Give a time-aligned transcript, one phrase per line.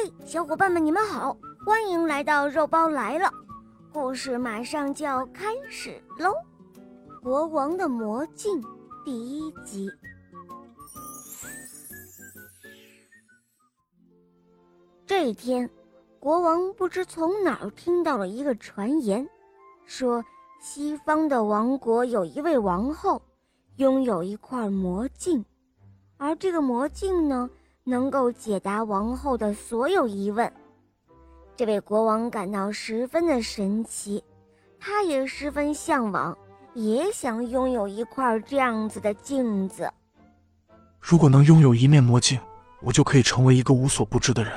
[0.00, 3.28] 嘿，小伙伴们，你们好，欢迎来到肉包来了。
[3.92, 6.30] 故事马上就要开始喽，
[7.20, 8.62] 《国王的魔镜》
[9.04, 9.90] 第一集。
[15.04, 15.68] 这一天，
[16.20, 19.28] 国王不知从哪儿听到了一个传言，
[19.84, 20.24] 说
[20.60, 23.20] 西方的王国有一位王后，
[23.78, 25.44] 拥有一块魔镜，
[26.18, 27.50] 而这个魔镜呢？
[27.88, 30.52] 能够解答王后的所有疑问，
[31.56, 34.22] 这位国王感到十分的神奇，
[34.78, 36.36] 他也十分向往，
[36.74, 39.90] 也想拥有一块这样子的镜子。
[41.00, 42.38] 如果能拥有一面魔镜，
[42.82, 44.52] 我就可以成为一个无所不知的人。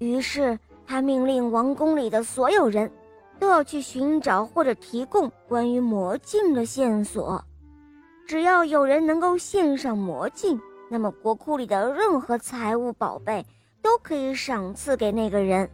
[0.00, 2.90] 于是他命令王宫里的所有人
[3.38, 7.40] 都要去寻找或者提供关于魔镜的线索，
[8.26, 10.60] 只要有人能够献上魔镜。
[10.88, 13.44] 那么，国库里的任何财物宝贝
[13.82, 15.70] 都可以赏赐给那个人。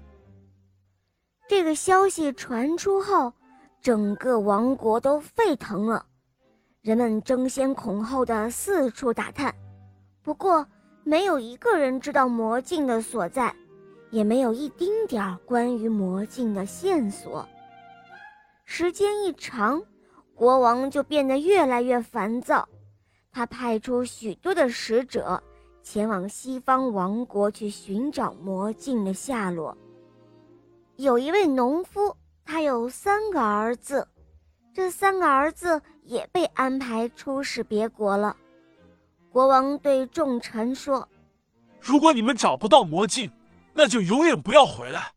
[1.46, 3.32] 这个消息传出后，
[3.80, 6.04] 整个王国都沸腾了，
[6.80, 9.54] 人们争先恐后的四处打探。
[10.22, 10.66] 不过，
[11.04, 13.54] 没有一个人知道魔镜的所在，
[14.10, 17.46] 也没有一丁点儿关于魔镜的线索。
[18.64, 19.82] 时间一长，
[20.34, 22.66] 国王就变得越来越烦躁。
[23.34, 25.42] 他派出许多的使者
[25.82, 29.76] 前往西方王国去寻找魔镜的下落。
[30.96, 34.06] 有一位农夫，他有三个儿子，
[34.72, 38.36] 这三个儿子也被安排出使别国了。
[39.32, 41.08] 国王对众臣说
[41.82, 43.28] ：“如果你们找不到魔镜，
[43.72, 45.12] 那就永远不要回来。”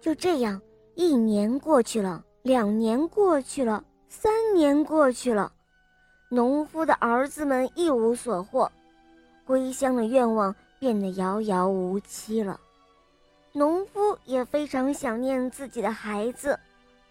[0.00, 0.58] 就这样，
[0.94, 5.52] 一年过去了，两年过去了，三年过去了。
[6.28, 8.70] 农夫的儿子们一无所获，
[9.44, 12.60] 归乡的愿望变得遥遥无期了。
[13.52, 16.58] 农夫也非常想念自己的孩子，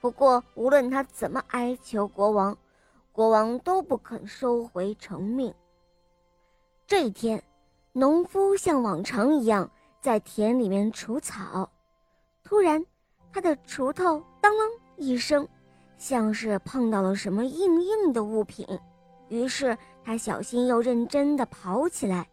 [0.01, 2.57] 不过无论他怎么哀求国王，
[3.13, 5.53] 国王都不肯收回成命。
[6.85, 7.41] 这一天，
[7.93, 9.71] 农夫像往常一样
[10.01, 11.69] 在田里面除草，
[12.43, 12.85] 突然，
[13.31, 15.47] 他的锄头当啷一声，
[15.97, 18.67] 像是碰到了什么硬硬的物品。
[19.27, 22.27] 于是他小心又认真地跑起来，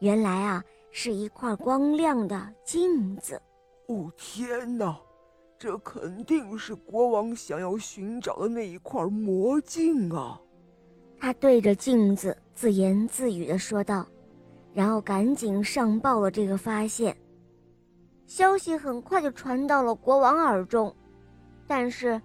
[0.00, 3.40] 原来啊是一块光亮的镜子。
[3.86, 4.96] 哦天哪，
[5.58, 10.40] 这肯定是国王想要寻找的那一块魔镜啊！
[11.18, 14.06] 他对着镜子自言自语地说道，
[14.72, 17.16] 然后赶紧上报了这个发现。
[18.26, 20.94] 消息很快就传到了国王耳中，
[21.66, 22.20] 但是。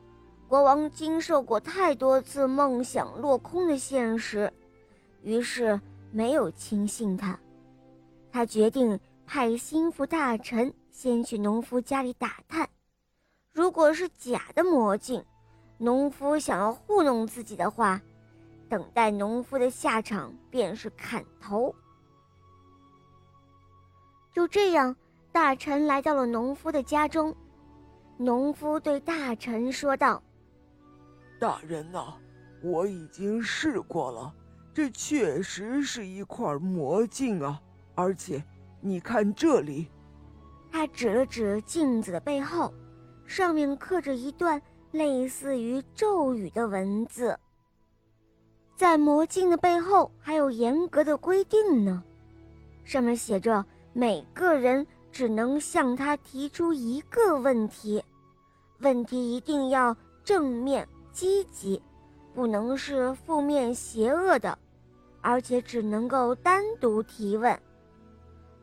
[0.54, 4.54] 国王经受过太多次梦想落空的现实，
[5.24, 5.82] 于是
[6.12, 7.40] 没有轻信他。
[8.32, 12.70] 他决定派心腹大臣先去农夫家里打探，
[13.52, 15.26] 如果是假的魔镜，
[15.80, 18.00] 农夫想要糊弄自己的话，
[18.70, 21.74] 等待农夫的下场便是砍头。
[24.32, 24.96] 就这样，
[25.32, 27.36] 大臣来到了农夫的家中，
[28.18, 30.22] 农夫对大臣说道。
[31.44, 32.14] 大人呐，
[32.62, 34.34] 我已经试过了，
[34.74, 37.62] 这确实是一块魔镜啊！
[37.96, 38.42] 而且，
[38.80, 39.90] 你看这里，
[40.72, 42.74] 他指了指镜子的背后，
[43.26, 44.62] 上面刻着一段
[44.92, 47.38] 类似于咒语的文字。
[48.78, 52.02] 在魔镜的背后还有严格的规定呢，
[52.86, 58.02] 上面写着：每个人只能向他提出一个问题，
[58.80, 59.94] 问题一定要
[60.24, 60.88] 正面。
[61.14, 61.82] 积极，
[62.34, 64.58] 不能是负面邪恶的，
[65.22, 67.58] 而且只能够单独提问，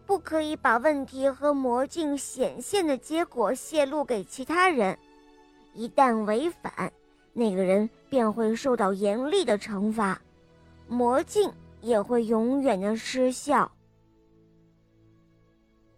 [0.04, 4.98] 不可以把问题和魔镜显现的结果泄露给其他人。
[5.72, 6.92] 一旦违反，
[7.32, 10.20] 那个人便会受到严厉的惩罚，
[10.88, 11.50] 魔镜
[11.80, 13.70] 也会永远的失效。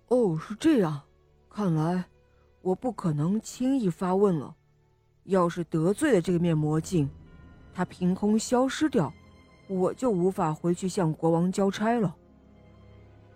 [0.09, 1.01] 哦，是这样，
[1.48, 2.05] 看来
[2.60, 4.55] 我不可能轻易发问了。
[5.24, 7.09] 要是得罪了这面魔镜，
[7.72, 9.13] 它凭空消失掉，
[9.69, 12.15] 我就无法回去向国王交差了。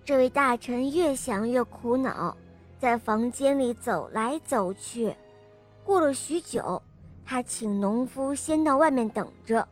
[0.05, 2.37] 这位大臣越想越苦恼，
[2.79, 5.15] 在房间里走来走去。
[5.85, 6.83] 过了许久，
[7.25, 9.67] 他请农夫先到外面等着，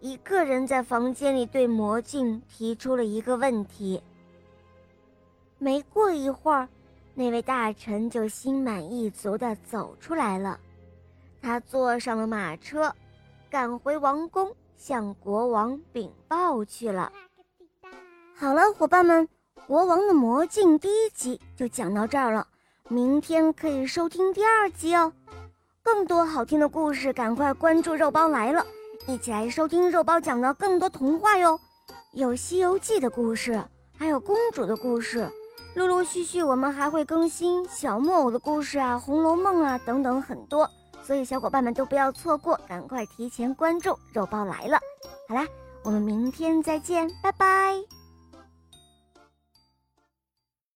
[0.00, 4.00] 一个人在房间里对魔镜提出了一个问题。
[5.58, 6.68] 没过一会儿，
[7.14, 10.60] 那位大臣就心满意足地走出来了。
[11.46, 12.92] 他坐上了马车，
[13.48, 17.12] 赶回王宫向国王禀报去了。
[18.34, 19.28] 好了，伙伴们，
[19.64, 22.48] 国王的魔镜第一集就讲到这儿了，
[22.88, 25.12] 明天可以收听第二集哦。
[25.84, 28.66] 更多好听的故事，赶快关注肉包来了，
[29.06, 31.60] 一起来收听肉包讲的更多童话哟。
[32.10, 33.62] 有《西游记》的故事，
[33.96, 35.30] 还有公主的故事，
[35.76, 40.68] 陆陆续续我们还会更新小木偶的故事啊，《红楼梦》啊等等很多，
[41.06, 44.80] 所以小伙伴们都不要错过，赶快提前关注肉包来了。
[45.28, 45.46] 好啦，
[45.84, 47.95] 我们明天再见，拜拜。